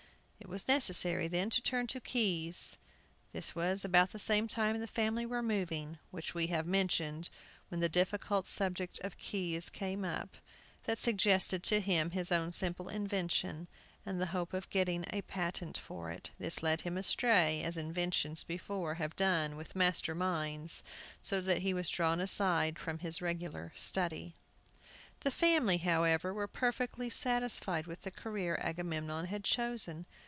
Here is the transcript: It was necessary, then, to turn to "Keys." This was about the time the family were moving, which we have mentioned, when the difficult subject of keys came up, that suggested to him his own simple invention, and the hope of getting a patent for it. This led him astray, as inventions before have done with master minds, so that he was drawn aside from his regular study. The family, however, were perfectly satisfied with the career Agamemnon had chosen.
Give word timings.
It 0.43 0.49
was 0.49 0.67
necessary, 0.67 1.27
then, 1.29 1.49
to 1.51 1.61
turn 1.61 1.87
to 1.87 2.01
"Keys." 2.01 2.75
This 3.31 3.55
was 3.55 3.85
about 3.85 4.09
the 4.09 4.47
time 4.49 4.79
the 4.79 4.87
family 4.87 5.25
were 5.25 5.43
moving, 5.43 5.97
which 6.09 6.33
we 6.33 6.47
have 6.47 6.65
mentioned, 6.65 7.29
when 7.69 7.79
the 7.79 7.87
difficult 7.87 8.47
subject 8.47 8.99
of 9.01 9.19
keys 9.19 9.69
came 9.69 10.03
up, 10.03 10.35
that 10.85 10.97
suggested 10.97 11.63
to 11.65 11.79
him 11.79 12.09
his 12.11 12.33
own 12.33 12.51
simple 12.51 12.89
invention, 12.89 13.67
and 14.05 14.19
the 14.19 14.25
hope 14.35 14.51
of 14.53 14.69
getting 14.71 15.05
a 15.13 15.21
patent 15.21 15.77
for 15.77 16.09
it. 16.11 16.31
This 16.37 16.63
led 16.63 16.81
him 16.81 16.97
astray, 16.97 17.61
as 17.63 17.77
inventions 17.77 18.43
before 18.43 18.95
have 18.95 19.15
done 19.15 19.55
with 19.55 19.75
master 19.75 20.15
minds, 20.15 20.83
so 21.21 21.39
that 21.39 21.61
he 21.61 21.73
was 21.73 21.87
drawn 21.87 22.19
aside 22.19 22.77
from 22.77 22.97
his 22.97 23.21
regular 23.21 23.71
study. 23.75 24.33
The 25.21 25.31
family, 25.31 25.77
however, 25.77 26.33
were 26.33 26.47
perfectly 26.47 27.09
satisfied 27.11 27.85
with 27.85 28.01
the 28.01 28.11
career 28.11 28.59
Agamemnon 28.61 29.27
had 29.27 29.45
chosen. 29.45 30.07